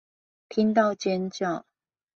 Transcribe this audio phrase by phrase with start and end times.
[0.49, 1.63] 聽到尖叫